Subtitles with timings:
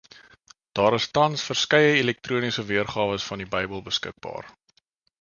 [0.79, 4.53] Daar is tans verskeie elektroniese weergawes van die Bybel beskikbaar